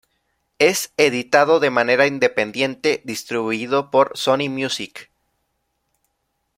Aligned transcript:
Es 0.57 0.93
editado 0.97 1.59
de 1.59 1.69
manera 1.69 2.07
independiente, 2.07 3.01
distribuido 3.05 3.91
por 3.91 4.17
Sony 4.17 4.49
Music. 4.49 5.11